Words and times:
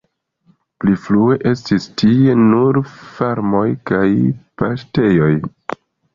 Pli 0.83 0.93
frue 1.03 1.35
estis 1.49 1.85
tie 2.03 2.35
nur 2.53 2.81
farmoj 2.95 3.67
kaj 3.93 4.09
paŝtejoj. 4.63 5.31